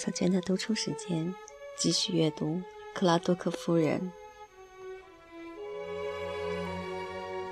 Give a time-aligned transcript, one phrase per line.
[0.00, 1.34] 小娟的读书时间，
[1.76, 2.46] 继续阅读
[2.94, 4.00] 《克拉多克夫人》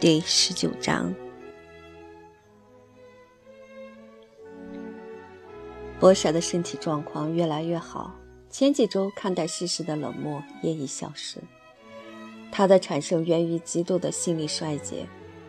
[0.01, 1.15] 第十九章。
[6.01, 8.15] 博舍的身体状况越来越好，
[8.49, 11.43] 前几周看待世事的冷漠也已消失。
[12.51, 15.07] 他的产生源于极度的心理衰竭，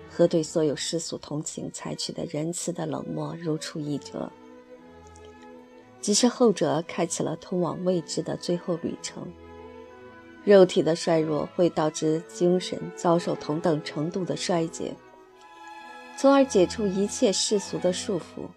[0.10, 4.30] 和对所有世俗同情采取的仁慈的冷漠如出一辙。
[6.02, 9.28] 即使后者开启了通往未知的最后旅程，
[10.44, 14.94] 肉体的衰弱会导致精神遭受同等程度的衰竭，
[16.18, 18.48] 从而解除一切世俗的束缚。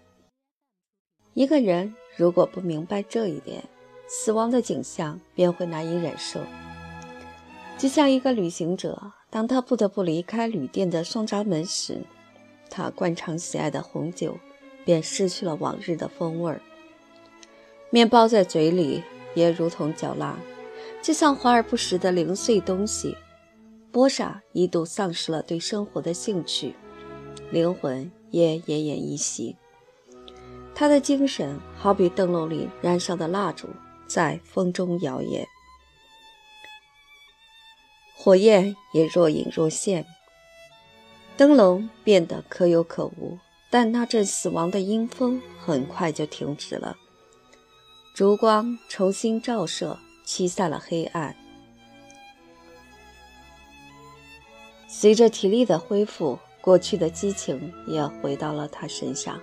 [1.33, 3.63] 一个人如果不明白这一点，
[4.07, 6.39] 死亡的景象便会难以忍受。
[7.77, 12.01] 就像一个旅行者，当他不得不离开旅店的双闸门时，
[12.69, 14.37] 他惯常喜爱的红酒
[14.85, 16.61] 便失去了往日的风味儿。
[17.93, 19.03] 面包在嘴里
[19.35, 20.35] 也如同嚼蜡，
[20.99, 23.15] 就像华而不实的零碎东西。
[23.91, 26.73] 波莎一度丧失了对生活的兴趣，
[27.51, 29.55] 灵魂也奄奄一息。
[30.73, 33.69] 他的精神好比灯笼里燃烧的蜡烛，
[34.07, 35.45] 在风中摇曳，
[38.17, 40.03] 火焰也若隐若现。
[41.37, 43.37] 灯笼变得可有可无，
[43.69, 46.97] 但那阵死亡的阴风很快就停止了。
[48.13, 51.35] 烛光重新照射，驱散了黑暗。
[54.87, 59.41] 随着体力的恢复，过去的激情也回到了他身上。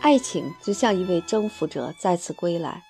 [0.00, 2.82] 爱情就像一位征服者再次归来。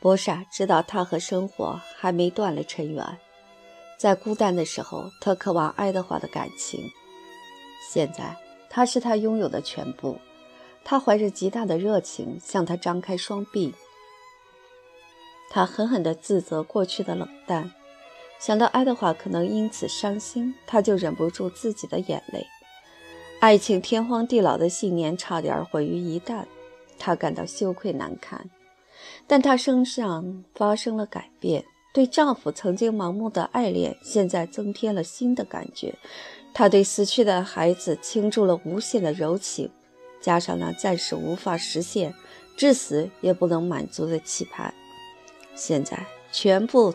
[0.00, 3.18] 波莎知道他和生活还没断了尘缘，
[3.98, 6.80] 在孤单的时候，他渴望爱德华的感情。
[7.92, 8.34] 现在，
[8.70, 10.18] 他是他拥有的全部。
[10.82, 13.74] 他怀着极大的热情向他张开双臂。
[15.50, 17.70] 他狠狠地自责过去的冷淡，
[18.38, 22.46] 想到爱德华可能因此伤心，他就忍不住自己的眼泪。
[23.40, 26.44] 爱情天荒地老的信念差点毁于一旦，
[26.98, 28.48] 他感到羞愧难堪。
[29.26, 35.94] 但她身上发生了改变，对丈夫曾经盲目的爱恋，现在增添了新的感觉。
[36.52, 39.70] 她对死去的孩子倾注了无限的柔情，
[40.20, 42.14] 加上那暂时无法实现、
[42.56, 44.74] 至死也不能满足的期盼。
[45.54, 46.94] 现在全部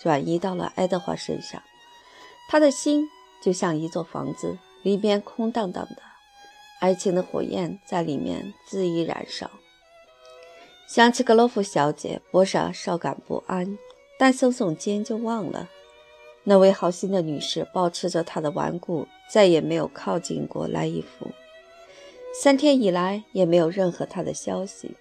[0.00, 1.62] 转移到了爱德华身上，
[2.48, 3.08] 他的心
[3.42, 6.02] 就像一座房子，里面空荡荡的，
[6.80, 9.50] 爱情的火焰在里面恣意燃烧。
[10.86, 13.78] 想起格洛夫小姐，波莎稍感不安，
[14.18, 15.68] 但耸耸肩就忘了。
[16.42, 21.30] 那位好心的女士保持着她的顽固，再也没有靠近过莱伊夫。
[22.34, 24.96] 三天以来也没有任何他的消息。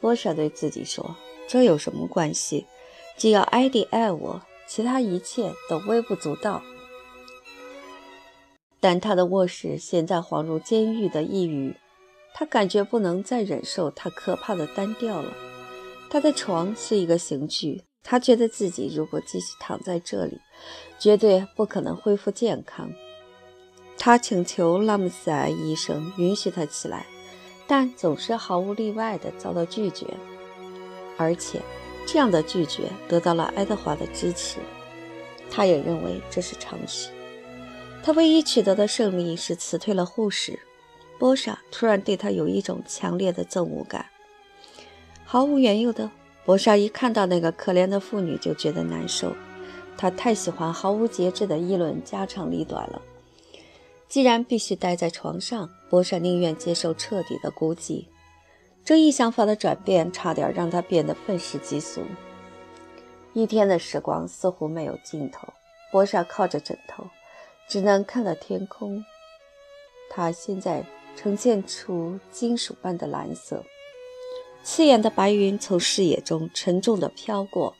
[0.00, 1.14] 波莎对自己说。
[1.50, 2.68] 这有什么关系？
[3.16, 6.62] 只要艾迪爱我，其他一切都微不足道。
[8.78, 11.74] 但他的卧室现在恍如监狱的一隅，
[12.34, 15.32] 他感觉不能再忍受他可怕的单调了。
[16.08, 20.38] 他的床是一个刑具，他觉得自己如果继续躺在这里，
[21.00, 22.92] 绝对不可能恢复健康。
[23.98, 27.06] 他请求拉姆塞医生允许他起来，
[27.66, 30.06] 但总是毫无例外地遭到拒绝。
[31.20, 31.60] 而且，
[32.06, 34.56] 这样的拒绝得到了爱德华的支持，
[35.50, 37.10] 他也认为这是常识。
[38.02, 40.58] 他唯一取得的胜利是辞退了护士。
[41.18, 44.06] 波莎突然对他有一种强烈的憎恶感，
[45.26, 46.10] 毫无缘由的。
[46.46, 49.36] 波莎一看到那个可怜的妇女就觉得难受，
[49.98, 53.02] 他太喜欢毫无节制的议论家长里短了。
[54.08, 58.06] 既然必须待在床上，波莎宁愿接受彻底的孤寂。
[58.90, 62.02] 这一想法的转变，差点让他变得愤世嫉俗。
[63.34, 65.46] 一天的时光似乎没有尽头。
[65.92, 67.04] 波莎靠着枕头，
[67.68, 69.04] 只能看到天空。
[70.10, 70.84] 它现在
[71.14, 73.62] 呈现出金属般的蓝色，
[74.64, 77.76] 刺眼的白云从视野中沉重地飘过。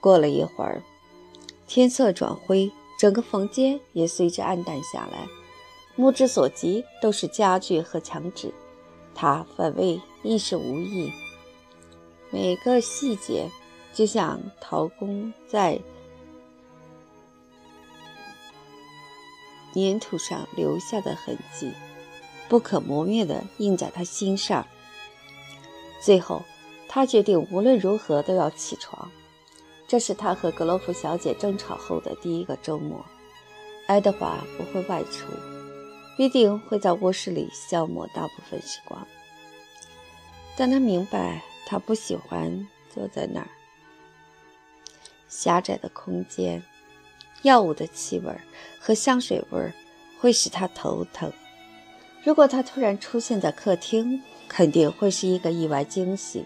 [0.00, 0.82] 过了一会儿，
[1.66, 5.28] 天色转灰，整个房间也随之暗淡下来。
[5.96, 8.50] 目之所及都是家具和墙纸。
[9.20, 11.12] 他反胃亦是无益，
[12.30, 13.50] 每个细节
[13.92, 15.80] 就像陶工在
[19.74, 21.72] 粘土上留下的痕迹，
[22.48, 24.64] 不可磨灭地印在他心上。
[26.00, 26.44] 最后，
[26.86, 29.10] 他决定无论如何都要起床。
[29.88, 33.04] 这是他和格罗夫小姐争吵后的第一个周末。
[33.88, 35.57] 爱德华不会外出。
[36.18, 39.06] 必定会在卧室里消磨大部分时光，
[40.56, 43.46] 但他明白，他不喜欢坐在那儿。
[45.28, 46.60] 狭窄的空间，
[47.42, 48.34] 药物的气味
[48.80, 49.72] 和香水味
[50.18, 51.32] 会使他头疼。
[52.24, 56.44] 如果他突然出现在客厅，肯定会是一个意外惊喜。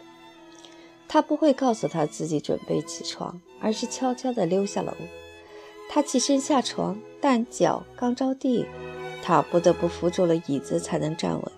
[1.09, 4.93] 他不会告诉他自己准备起床，而是悄悄地溜下楼。
[5.89, 8.67] 他起身下床，但脚刚着地，
[9.23, 11.53] 他不得不扶住了椅子才能站稳。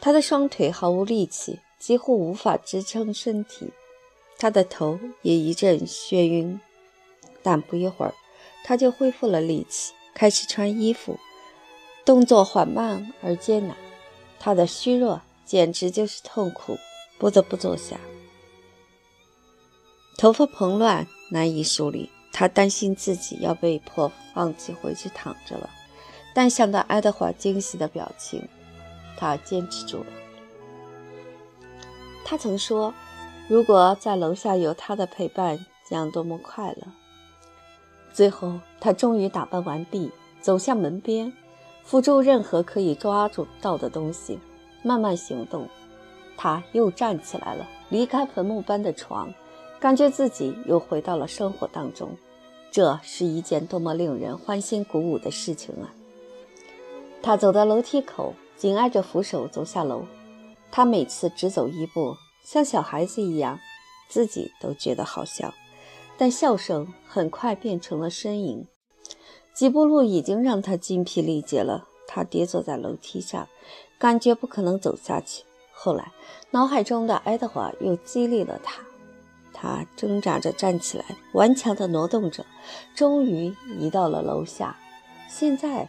[0.00, 3.70] 他的双腿毫无力气，几乎无法支撑身体，
[4.38, 6.60] 他的头也一阵眩晕。
[7.42, 8.14] 但不一会儿，
[8.64, 11.18] 他就恢复了力气，开始穿衣服，
[12.04, 13.76] 动作缓慢而艰难。
[14.38, 16.78] 他的虚弱简直就是痛苦，
[17.18, 17.98] 不得不坐下。
[20.16, 22.10] 头发蓬乱，难以梳理。
[22.34, 25.70] 他担心自己要被迫放弃回去躺着了，
[26.34, 28.48] 但想到爱德华惊喜的表情，
[29.16, 30.06] 他坚持住了。
[32.24, 32.92] 他曾说
[33.46, 36.88] ：“如果在楼下有他的陪伴，将多么快乐！”
[38.12, 40.10] 最后，他终于打扮完毕，
[40.40, 41.32] 走向门边。
[41.84, 44.40] 扶住任何可以抓住到的东西，
[44.82, 45.68] 慢慢行动。
[46.36, 49.32] 他又站起来了，离开坟墓般的床，
[49.84, 52.16] 感觉自己又回到了生活当中。
[52.70, 55.92] 这是一件多么令人欢欣鼓舞的事情啊！
[57.20, 60.06] 他走到楼梯口，紧挨着扶手走下楼。
[60.70, 63.60] 他每次只走一步，像小孩子一样，
[64.08, 65.52] 自己都觉得好笑。
[66.16, 68.66] 但笑声很快变成了呻吟。
[69.52, 73.46] 几步路已经让他筋疲力竭了，他跌坐在楼梯上，
[73.98, 75.44] 感觉不可能走下去。
[75.74, 76.10] 后来，
[76.52, 78.80] 脑海中的爱德华又激励了他，
[79.64, 82.44] 他挣扎着站起来，顽强地挪动着，
[82.94, 84.78] 终于移到了楼下。
[85.26, 85.88] 现在，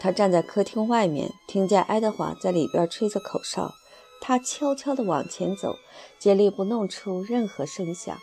[0.00, 3.74] 他站在客厅外面，听见爱德华在里边吹着口哨。
[4.22, 5.76] 他悄悄地往前走，
[6.18, 8.18] 竭力不弄出任何声响，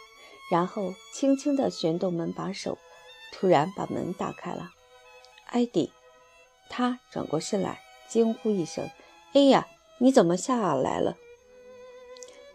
[0.49, 2.79] 然后轻轻地旋动门把手，
[3.31, 4.71] 突然把门打开了。
[5.45, 5.91] 艾迪，
[6.71, 8.89] 他转过身来，惊呼一声
[9.33, 9.67] ：“哎呀，
[9.99, 11.15] 你怎么下来了？”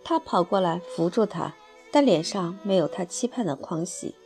[0.02, 1.54] 他跑过来扶住他，
[1.92, 4.16] 但脸上没有他期盼的狂喜。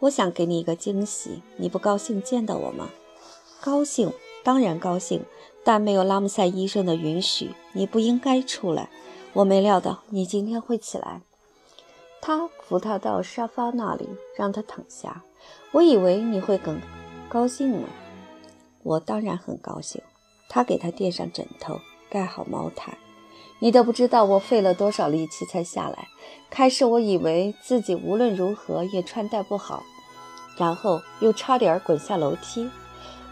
[0.00, 2.90] 我想给你一个惊喜，你不高兴见到我吗？
[3.60, 4.12] 高兴，
[4.44, 5.24] 当然高兴，
[5.64, 8.90] 但没有拉姆塞医生的允许，你不应该出来。
[9.32, 11.22] 我没料到你今天会起来。
[12.20, 15.22] 他扶他到沙发那里，让他躺下。
[15.72, 16.80] 我以为你会更
[17.28, 17.88] 高兴呢。
[18.82, 20.02] 我当然很高兴。
[20.48, 22.96] 他给他垫上枕头，盖好毛毯。
[23.58, 26.08] 你都不知道我费了多少力气才下来。
[26.50, 29.82] 开始我以为自己无论如何也穿戴不好，
[30.56, 32.68] 然后又差点滚下楼梯。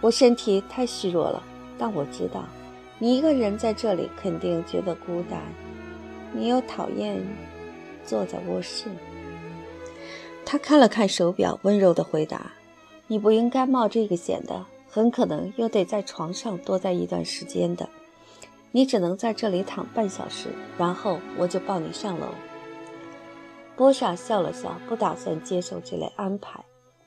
[0.01, 1.43] 我身体太虚弱了。
[1.77, 2.45] 但我知道，
[2.99, 5.41] 你一个人在这里肯定觉得孤单。
[6.33, 7.21] 你又讨厌
[8.05, 8.85] 坐在卧室。
[10.45, 12.53] 他看了看手表，温柔地回答
[13.09, 17.89] ：“你不应该冒这个险的。”很可能又得在床上多待一段时间的，
[18.77, 22.27] 你只能在这里躺半小时，然后我就抱你上楼。
[23.77, 26.65] 波莎笑了笑，不打算接受这类安排。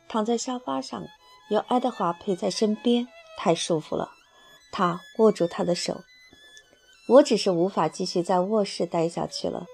[0.07, 1.03] 躺在沙发上，
[1.49, 3.05] 有爱德华陪在身边，
[3.37, 4.11] 太舒服了。
[4.71, 5.97] 他握住他的手，
[7.09, 9.65] 我只是无法继续在卧室待下去了。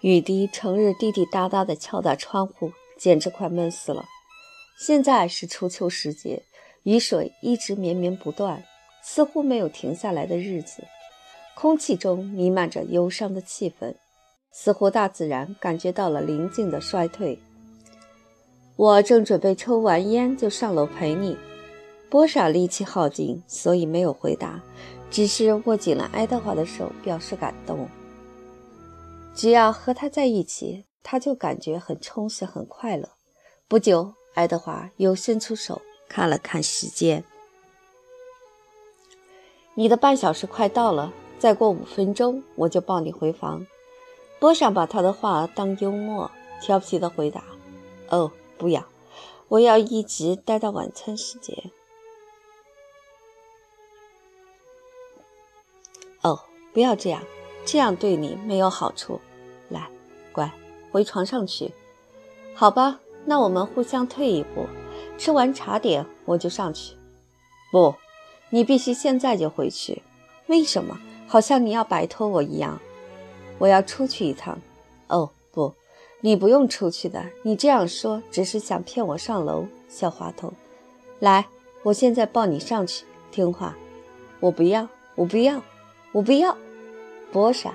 [0.00, 4.06] 雨滴成日滴滴答答地敲打窗户，简直快闷死了。
[4.76, 6.42] 现在是初秋时节，
[6.82, 8.64] 雨水一直绵绵不断，
[9.02, 10.84] 似乎没有停下来的日子。
[11.54, 13.94] 空气中弥漫着忧伤的气氛，
[14.52, 17.38] 似乎大自然感觉到了临近的衰退。
[18.76, 21.36] 我正准备抽完烟就上楼陪你。
[22.08, 24.62] 波莎力气耗尽，所以没有回答，
[25.10, 27.88] 只是握紧了爱德华的手，表示感动。
[29.34, 33.08] 只要和他在一起，他就感觉很充实、很快乐。
[33.68, 34.14] 不久。
[34.34, 37.24] 爱德华又伸出手看了看时间，
[39.80, 43.66] 你的半小时快到了，再过五分钟我就抱你回房。
[44.38, 47.42] 波尚把他的话当幽默，调皮地回答
[48.10, 48.84] ：“哦，不要，
[49.48, 51.56] 我要一直待到晚餐时间。”
[56.20, 56.40] 哦，
[56.74, 57.22] 不要这样，
[57.64, 59.18] 这样对你没有好处。
[59.70, 59.88] 来，
[60.30, 60.52] 乖，
[60.92, 61.72] 回床上去，
[62.54, 63.00] 好吧。
[63.24, 64.66] 那我们互相退一步，
[65.16, 66.94] 吃完茶点我就上去。
[67.72, 67.94] 不，
[68.50, 70.02] 你必须现在就回去。
[70.48, 70.98] 为什么？
[71.26, 72.80] 好像你要摆脱我一样。
[73.58, 74.58] 我要出去一趟。
[75.06, 75.72] 哦，不，
[76.20, 77.24] 你不用出去的。
[77.42, 80.52] 你这样说只是想骗我上楼，小滑头。
[81.20, 81.46] 来，
[81.84, 83.04] 我现在抱你上去。
[83.30, 83.76] 听话。
[84.40, 85.62] 我不要，我不要，
[86.12, 86.56] 我不要。
[87.30, 87.72] 波莎，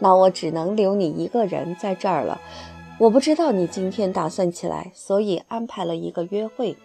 [0.00, 2.38] 那我只能留你一个人在这儿了。
[2.98, 6.76] 我不知道你今天打算起来，所以安排了一个约会。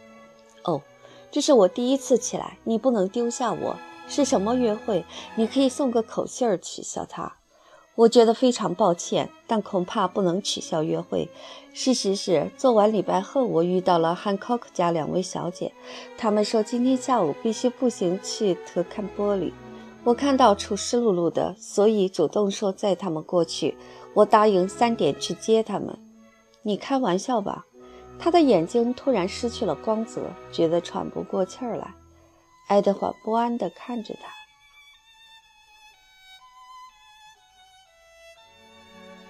[1.34, 3.76] 这是我第一次起来，你不能丢下我。
[4.08, 5.04] 是什么约会？
[5.36, 7.38] 你可以送个口信儿取笑他。
[7.96, 11.28] 我觉得非常抱歉，但恐怕不能取消约会。
[11.74, 15.74] 事实是，做完礼拜后，我遇到了汉考克家两位小姐，
[16.20, 19.52] 他们说今天下午必须步行去特坎波里。
[20.04, 23.76] 我看到处湿漉漉的，所以主动说载他们过去。
[24.14, 25.98] 我答应三点去接他们。
[26.62, 27.66] 你开玩笑吧？
[28.20, 31.94] 他的眼睛突然失去了光泽，觉得喘不过气儿来。
[32.68, 34.32] 爱德华不安地看着他。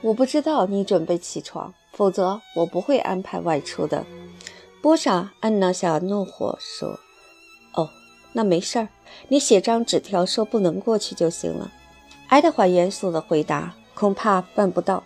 [0.02, 4.06] 我不知道你准备起床，否则我不会安排外出的。
[4.82, 7.00] 波莎按捺下怒火说
[7.74, 7.90] ：“哦，
[8.34, 8.90] 那没事儿，
[9.30, 11.72] 你写张纸条说不能过去就行了。”
[12.28, 15.04] 爱德华严肃地回答：“恐怕办不到，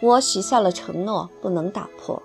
[0.00, 2.20] 我许下了承诺，不能打破。”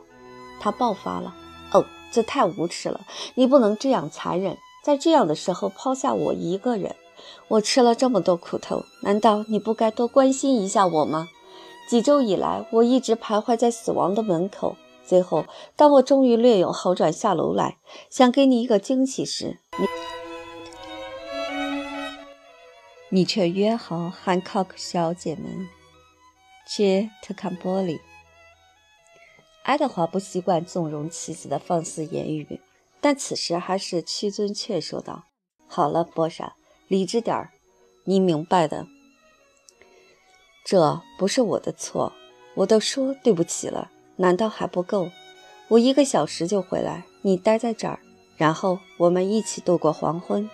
[0.63, 1.35] 他爆发了
[1.73, 3.01] ：“哦，这太无耻了！
[3.35, 6.95] 你不能这样残忍，在这样的时候抛下我一个人。
[7.49, 11.27] 我吃了这么多苦头，难道你不该多关心一下我吗？”
[11.89, 14.77] 几周以来，我一直徘徊在死亡的门口。
[15.05, 15.43] 最后，
[15.75, 17.75] 当我终于略有好转，下楼来
[18.09, 19.85] 想给你一个惊喜时，你
[23.09, 25.67] 你却约好汉克小姐们
[26.65, 27.99] 去特坎波里。
[29.63, 32.59] 爱德华不习惯纵容妻子的放肆言语，
[32.99, 35.23] 但此时还是屈尊劝说道
[35.67, 36.55] ：“好了，波莎，
[36.89, 37.51] 理智点儿，
[38.03, 38.85] 你明白的。”
[40.65, 42.11] 这不是我的错，
[42.55, 45.09] 我都说对不起了，难道还不够？
[45.69, 47.99] 我一个小时就回来，你待在这儿，
[48.35, 50.49] 然后我们一起度过黄昏。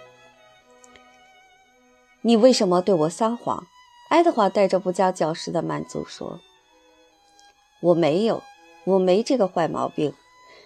[2.22, 3.66] 你为什么对我撒谎？
[4.10, 6.40] 爱德华带着不加矫饰的满足说
[7.82, 8.42] ：“我没有，
[8.86, 10.14] 我没这个坏毛病。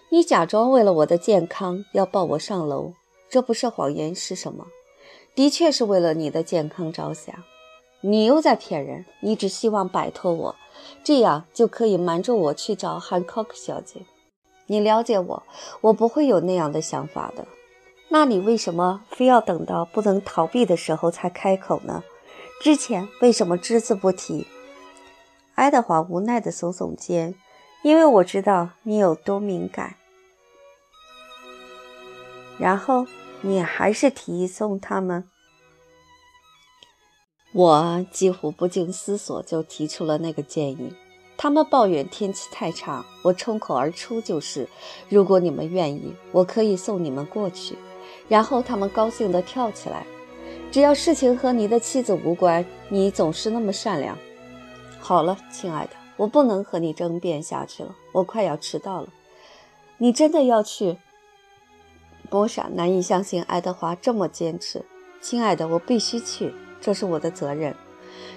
[0.10, 2.94] 你假装为了我的健康要抱我上楼，
[3.30, 4.68] 这不是谎言是什么？
[5.36, 7.36] 的确是为了你的健康着想。”
[8.06, 9.06] 你又在骗人！
[9.22, 10.56] 你只希望摆脱我，
[11.06, 14.02] 这样就可以瞒着我去找汉考克小姐。
[14.68, 15.44] 你了解我，
[15.80, 17.48] 我不会有那样的想法的。
[18.10, 22.04] 那你为什么非要等到不能逃避的时候才开口呢？
[22.62, 24.48] 之前为什么只字不提？
[25.56, 27.34] 爱德华无奈地耸耸肩，
[27.84, 29.96] 因为我知道你有多敏感。
[32.58, 33.06] 然后
[33.42, 35.26] 你还是提议送他们。
[37.54, 40.96] 我几乎不经思索就提出了那个建议。
[41.36, 44.68] 他们抱怨天气太差，我冲口而出就是
[45.10, 47.78] ：“如果你们愿意，我可以送你们过去。”
[48.30, 50.06] 然后他们高兴地跳起来。
[50.72, 54.18] 只要事情和你的妻子无关，你总是那么善良。
[55.00, 59.08] 好了，亲爱的，我不能和你争辩下去了，我快要迟到了。
[59.98, 60.98] 你真的要去？
[62.30, 64.84] 波莎难以相信爱德华这么坚持。
[65.22, 66.54] 亲爱的，我必须去。
[66.82, 67.76] 这是我的责任，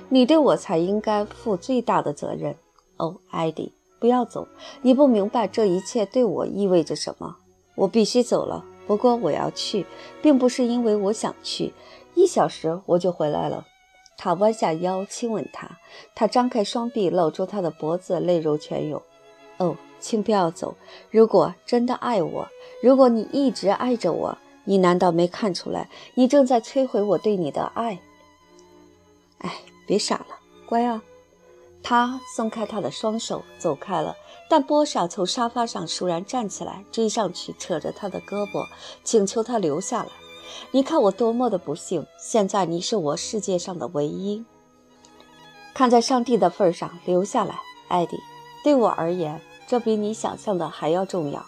[0.09, 2.56] 你对我才应该负最大的责任。
[2.97, 4.47] 哦，艾迪，不要走，
[4.83, 7.38] 你不明白这一切对我意味着什么。
[7.75, 9.85] 我必须走了，不过我要去，
[10.23, 11.75] 并不是因为我想去。
[12.14, 13.66] 一小时我就回来了。
[14.16, 15.78] 他弯下腰亲吻她，
[16.14, 19.02] 他张开双臂搂住她的脖子，泪如泉涌。
[19.58, 20.76] 哦，请不要走。
[21.11, 22.49] 如果真的爱我，
[22.82, 27.99] 如果你一直爱着我，你难道没看出来，你正在摧毁我对你的爱？
[29.38, 31.02] 哎，别傻了，乖啊！
[31.82, 34.16] 他松开他的双手，走开了。
[34.49, 38.66] 但波莎从沙发上倏然站起来，追上去，扯着他的胳膊，
[39.04, 40.08] 请求他留下来。
[40.70, 42.06] 你看我多么的不幸！
[42.18, 44.44] 现在你是我世界上的唯一。
[45.74, 48.16] 看在上帝的份上，留下来，艾迪。
[48.64, 51.44] 对我而言，这比你想象的还要重要。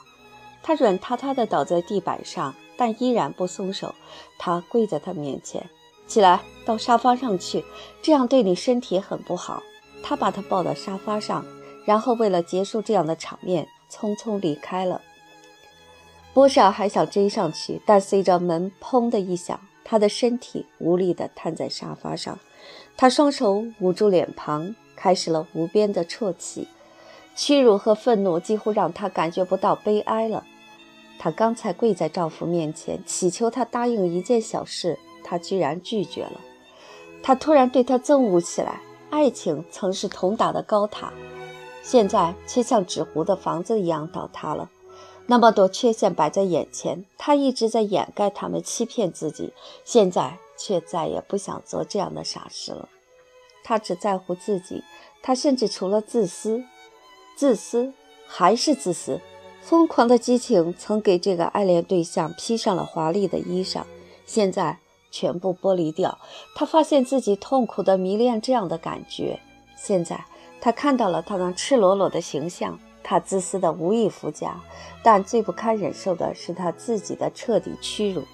[0.63, 3.95] 他软塌塌地倒在地板上，但依然不松手。
[4.39, 5.69] 他跪在他面前。
[6.07, 7.65] 起来，到沙发上去，
[8.01, 9.63] 这样对你身体很不好。
[10.03, 11.45] 他把她抱到沙发上，
[11.85, 15.03] 然后为了结束这样的场面，匆匆离开了。
[16.39, 22.39] 波莎还想追上去，但随着门“砰”的一响，他的身体无力地瘫在沙发上。
[22.97, 26.69] 他双手捂住脸庞，开始了无边的啜泣。
[27.35, 30.45] 屈辱和愤怒几乎让他感觉不到悲哀了。
[31.19, 34.97] 她刚才跪在丈夫面前，祈求他答应一件小事。
[35.25, 36.41] 他居然拒绝了，
[37.21, 38.81] 他突然对他憎恶起来。
[39.11, 41.13] 爱情曾是同打的高塔，
[41.83, 44.71] 现在却像纸糊的房子一样倒塌了。
[45.31, 49.53] 那么多缺陷摆在眼前，他一直在掩盖他们，欺骗自己，
[49.85, 52.89] 现在却再也不想做这样的傻事了。
[53.63, 54.83] 他只在乎自己，
[55.23, 56.65] 他甚至除了自私，
[57.37, 57.93] 自私
[58.27, 59.21] 还是自私。
[59.61, 63.83] 疯狂的激情曾给这个爱恋对象披上了华丽的衣裳，
[64.25, 64.79] 现在
[65.11, 66.17] 全部剥离掉。
[66.55, 69.39] 他发现自己痛苦的迷恋这样的感觉。
[69.77, 70.25] 现在
[70.59, 74.61] 他看到了他那赤裸裸的形象，他自私的无以复加。
[75.03, 78.25] 但最不堪忍受的是他自己的彻底屈辱。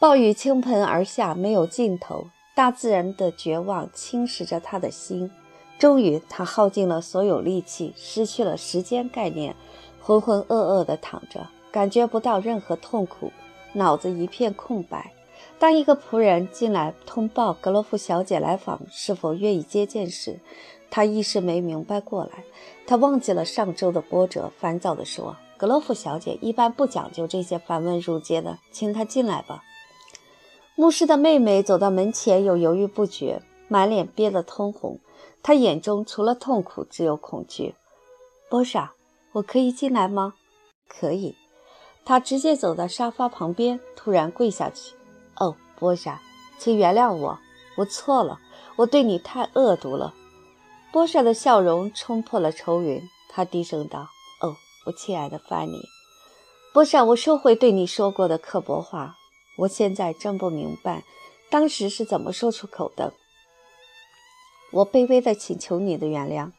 [0.00, 2.26] 暴雨倾盆而下，没有尽头。
[2.56, 5.30] 大自然的绝望侵蚀着他的心。
[5.78, 9.54] 终于，他耗尽了所有力气，失去了时间概念。
[10.02, 13.30] 浑浑噩噩地躺着，感觉不到任何痛苦，
[13.74, 15.12] 脑子一片空白。
[15.58, 20.40] 当一个仆人进来通报格罗夫小姐来访，是否愿意接见时，
[20.90, 22.44] 他一时没明白过来。
[22.86, 29.62] 他忘记了上周的波折，烦躁地说：“格洛夫小姐一般不讲究这些繁文缛节的，请她进来吧。”
[30.74, 34.98] 牧师的妹妹走到门前，又犹豫不决，满脸憋得通红。
[35.42, 37.74] 她眼中除了痛苦，只有恐惧。
[38.48, 38.92] 波莎。
[39.32, 40.34] 我可以进来吗？
[40.88, 41.36] 可以。
[42.04, 44.96] 他直接走到沙发旁边，突然跪下去。
[45.36, 46.20] 哦，波莎，
[46.58, 47.38] 请原谅我，
[47.76, 48.40] 我错了，
[48.74, 50.12] 我对你太恶毒了。
[50.92, 54.08] 波莎的笑容冲破了愁云，他低声道
[54.42, 54.56] ：“哦，
[54.86, 55.80] 我亲爱的范尼，
[56.74, 59.16] 波莎，我收回对你说过的刻薄话。
[59.58, 61.04] 我现在真不明白，
[61.48, 63.12] 当时是怎么说出口的。
[64.72, 66.50] 我卑微地请求你的原谅，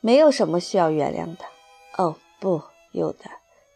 [0.00, 1.44] 没有什么需要原谅的。”
[1.98, 3.24] 哦，不，有的，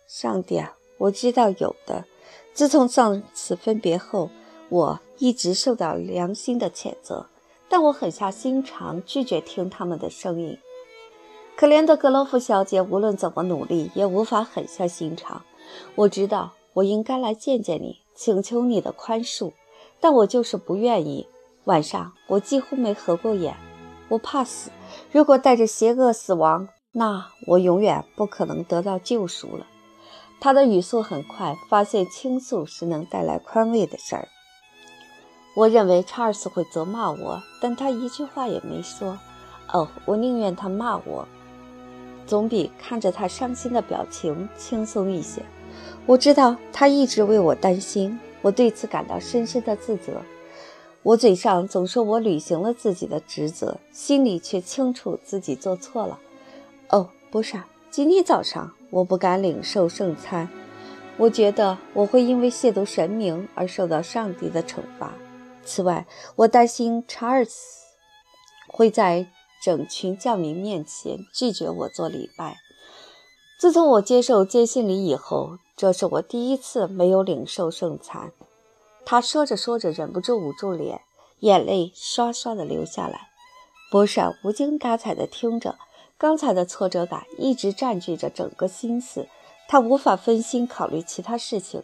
[0.09, 2.07] 上帝啊，我知道有的。
[2.55, 4.31] 自从上次分别后，
[4.71, 7.27] 我一直受到良心的谴责，
[7.73, 10.59] 但我狠下心肠拒绝听他们的声音。
[11.57, 15.43] 可怜的格洛夫小姐，无论怎么努力，也无法狠下心肠。
[15.95, 19.53] 我知道我应该来见见你，请求你的宽恕，
[20.01, 21.27] 但我就是不愿意。
[21.65, 23.57] 晚上我几乎没合过眼，
[24.11, 24.71] 我怕死。
[25.11, 26.69] 如果带着邪恶死亡。
[26.95, 29.67] 那我永远不可能得到救赎了。
[30.43, 34.29] 他的语速很快，发现倾诉是能带来宽慰的事儿。
[35.55, 39.19] 我认为查尔斯会责骂我，但他一句话也没说。
[39.73, 41.27] 哦，我宁愿他骂我，
[42.27, 45.43] 总比看着他伤心的表情轻松一些。
[46.07, 50.23] 我知道他一直为我担心，我对此感到深深的自责。
[51.03, 56.19] 我嘴上总说我履行了自己的职责，心里却清楚自己做错了。
[56.89, 57.61] 哦，不是，
[57.91, 60.49] 今天早上我不敢领受圣餐，
[61.17, 65.13] 我觉得我会因为亵渎神明而受到上帝的惩罚。
[65.65, 67.87] 此外，我担心查尔斯
[68.69, 69.27] 会在
[69.63, 72.59] 整群教民面前拒绝我做礼拜。
[73.59, 78.33] 自从我接受接信礼以后，这是我第一次没有领受圣餐。
[79.05, 81.03] 他说着说着，忍不住捂住脸，
[81.41, 83.29] 眼泪刷刷的流下来。
[83.91, 85.77] 波莎无精打采地听着。
[86.19, 89.29] 刚才的挫折感一直占据着整个心思，
[89.69, 91.83] 他无法分心考虑其他事情。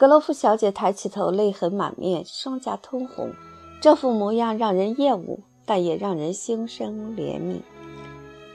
[0.00, 3.34] 格罗夫小姐抬起头，泪痕满面，双颊通红，
[3.82, 7.60] 这副模样让人厌恶，但也让人心生怜悯。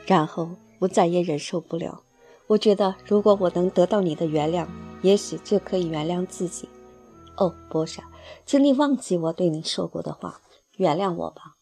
[0.08, 2.02] 然后我再也忍受不了，
[2.48, 4.66] 我觉得如果我能得到你的原谅，
[5.04, 6.68] 也许就可以原谅自己。
[7.38, 8.04] 哦，波莎，
[8.48, 10.42] 请你忘记我对你说过的话，
[10.78, 11.58] 原谅我吧。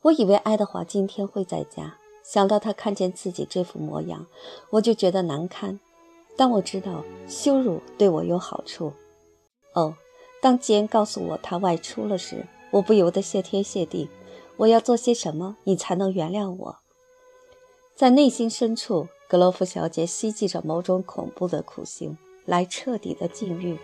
[0.00, 1.98] 我以为爱德华今天会在家。
[2.24, 4.24] 想到他看见自己这副模样，
[4.70, 5.78] 我就觉得难堪。
[6.38, 8.94] 但我知道羞辱对我有好处。
[9.76, 9.94] 哦，
[10.40, 14.08] 当吉恩告诉我他外出了时，我不由得谢天谢地。
[14.56, 16.76] 我要做些什么，你才能原谅我？
[17.94, 23.78] 在内心深处，格罗夫小姐希冀着某种恐怖的苦刑，来彻底的禁欲。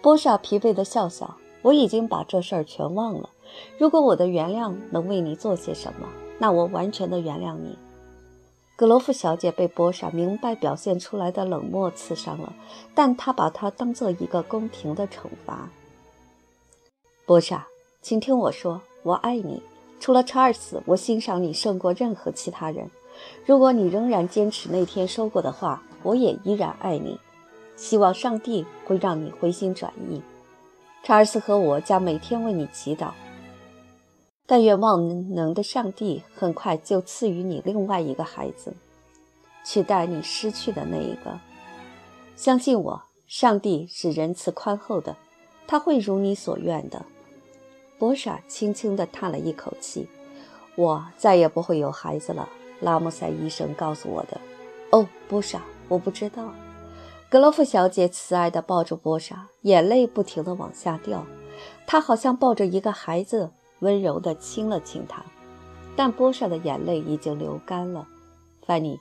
[0.00, 3.30] 波莎疲惫的笑笑，我已经把这事儿全忘了。
[3.78, 6.08] 如果我的原谅能为你做些什么？
[6.38, 7.76] 那我完全的原谅你。
[8.78, 12.54] 格罗夫小姐被波莎明白表现出来的冷漠刺伤了，
[12.94, 15.68] 但她把它当做一个公平的惩罚。
[17.26, 17.66] 波莎，
[18.00, 19.60] 请听我说，我爱你。
[19.98, 22.88] 除了查尔斯，我欣赏你胜过任何其他人。
[23.44, 27.18] 如果你仍然坚持那天说过的话，我也依然爱你。
[27.74, 30.22] 希望上帝会让你回心转意。
[31.02, 33.10] 查尔斯和我将每天为你祈祷。
[34.50, 38.72] 但愿万能的上帝很快就赐予你另外一个孩子，
[39.62, 41.38] 取代你失去的那一个。
[42.34, 45.16] 相信我，上帝是仁慈宽厚的，
[45.66, 47.04] 他会如你所愿的。
[47.98, 50.08] 波莎轻轻地叹了一口气
[50.76, 52.48] ：“我再也不会有孩子了。”
[52.80, 54.40] 拉姆塞医生告诉我的。
[54.92, 56.54] 哦，波莎，我不知道。
[57.28, 61.26] 格罗夫小姐慈爱地抱着波莎，眼泪不停地往下掉。
[61.86, 63.50] 她好像抱着一个孩子。
[63.80, 65.24] 温柔地亲了亲他，
[65.96, 68.06] 但波莎的眼泪已经流干了。
[68.66, 68.98] 范尼，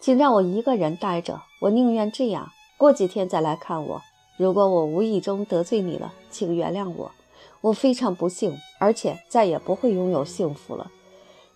[0.00, 2.50] 请让我一个人待着，我宁愿这样。
[2.76, 4.02] 过几天再来看我。
[4.36, 7.10] 如果我无意中得罪你了，请原谅我。
[7.60, 10.92] 我非常不幸，而且再也不会拥有幸福了。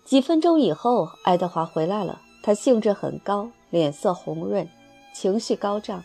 [0.03, 4.67] 几分钟以后，爱德华回来了，他兴致很高，脸色红润，
[5.13, 6.03] 情绪高涨。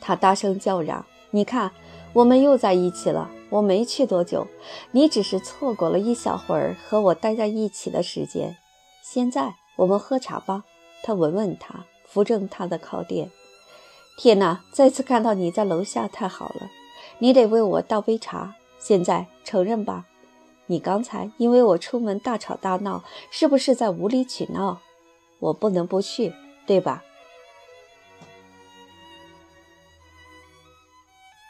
[0.00, 1.70] 他大声叫嚷：“你看，
[2.18, 3.30] 我们又在一起了！
[3.48, 4.44] 我没去多久，
[4.90, 8.56] 你只是错过了一小会儿和我待在一起的时间。
[9.04, 10.64] 现在我们喝茶吧。”
[11.04, 13.30] 他吻吻她，扶正她的靠垫。
[14.18, 14.64] 天哪！
[14.72, 16.68] 再次看到你在楼下，太好了！
[17.20, 18.56] 你得为我倒杯茶。
[18.80, 20.06] 现在承认吧，
[20.66, 24.80] 你刚才因为我出门大吵大闹，是不是在无理取闹？
[25.38, 26.34] 我不能不去，
[26.66, 27.04] 对吧？